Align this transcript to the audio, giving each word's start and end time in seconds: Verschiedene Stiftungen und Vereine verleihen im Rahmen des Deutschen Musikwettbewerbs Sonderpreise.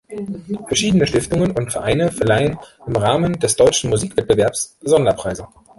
Verschiedene 0.67 1.05
Stiftungen 1.05 1.51
und 1.51 1.71
Vereine 1.73 2.11
verleihen 2.11 2.57
im 2.87 2.95
Rahmen 2.95 3.33
des 3.37 3.55
Deutschen 3.55 3.91
Musikwettbewerbs 3.91 4.75
Sonderpreise. 4.81 5.47